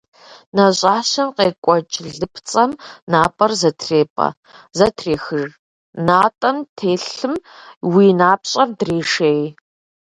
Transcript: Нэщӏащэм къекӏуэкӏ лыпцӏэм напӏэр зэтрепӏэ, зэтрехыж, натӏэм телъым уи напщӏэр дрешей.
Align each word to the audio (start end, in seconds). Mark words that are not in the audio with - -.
Нэщӏащэм 0.55 1.29
къекӏуэкӏ 1.37 1.97
лыпцӏэм 2.19 2.71
напӏэр 3.11 3.51
зэтрепӏэ, 3.59 4.27
зэтрехыж, 4.77 5.49
натӏэм 6.07 6.57
телъым 6.77 7.33
уи 7.93 8.07
напщӏэр 8.19 8.69
дрешей. 8.79 9.43